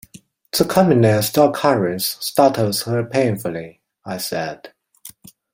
[0.57, 4.73] ‘The commonest occurrence startles her painfully,’ I said.